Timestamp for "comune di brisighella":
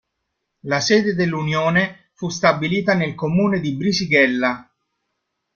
3.13-4.67